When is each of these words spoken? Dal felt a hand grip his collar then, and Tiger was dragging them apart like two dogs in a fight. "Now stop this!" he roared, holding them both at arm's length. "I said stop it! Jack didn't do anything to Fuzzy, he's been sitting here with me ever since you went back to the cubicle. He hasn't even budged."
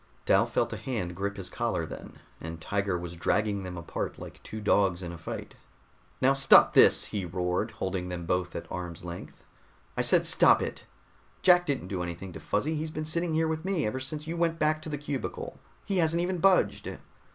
Dal 0.25 0.47
felt 0.47 0.73
a 0.73 0.77
hand 0.77 1.15
grip 1.15 1.37
his 1.37 1.47
collar 1.47 1.85
then, 1.85 2.13
and 2.39 2.59
Tiger 2.59 2.97
was 2.97 3.15
dragging 3.15 3.61
them 3.61 3.77
apart 3.77 4.17
like 4.17 4.41
two 4.41 4.59
dogs 4.59 5.03
in 5.03 5.11
a 5.11 5.17
fight. 5.19 5.53
"Now 6.19 6.33
stop 6.33 6.73
this!" 6.73 7.05
he 7.05 7.23
roared, 7.23 7.69
holding 7.69 8.09
them 8.09 8.25
both 8.25 8.55
at 8.55 8.65
arm's 8.71 9.05
length. 9.05 9.43
"I 9.95 10.01
said 10.01 10.25
stop 10.25 10.59
it! 10.59 10.85
Jack 11.43 11.67
didn't 11.67 11.87
do 11.89 12.01
anything 12.01 12.33
to 12.33 12.39
Fuzzy, 12.39 12.73
he's 12.75 12.89
been 12.89 13.05
sitting 13.05 13.35
here 13.35 13.47
with 13.47 13.63
me 13.63 13.85
ever 13.85 13.99
since 13.99 14.25
you 14.25 14.35
went 14.35 14.57
back 14.57 14.81
to 14.81 14.89
the 14.89 14.97
cubicle. 14.97 15.59
He 15.85 15.97
hasn't 15.97 16.21
even 16.23 16.39
budged." 16.39 16.97